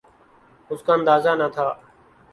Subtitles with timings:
[0.69, 1.67] اس کا اندازہ نہ تھا۔